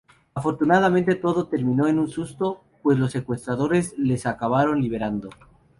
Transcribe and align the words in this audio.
Afortunadamente, 0.33 1.13
todo 1.13 1.45
terminó 1.47 1.85
en 1.87 1.99
un 1.99 2.07
susto, 2.09 2.63
pues 2.81 2.97
los 2.97 3.11
secuestradores 3.11 3.93
les 3.99 4.25
acabaron 4.25 4.81
liberando. 4.81 5.29